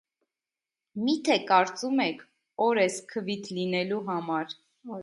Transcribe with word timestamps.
-Մի՞թե 1.09 1.37
կարծում 1.51 2.03
եք, 2.07 2.25
օր 2.69 2.81
ես 2.85 2.99
քվիթ 3.13 3.55
լինելու 3.61 4.03
համար… 4.11 4.61